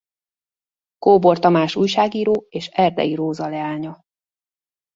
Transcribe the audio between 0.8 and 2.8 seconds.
Kóbor Tamás újságíró és